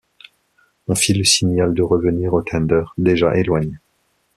[0.87, 3.73] On fit le signal de revenir au tender, déjà éloigné.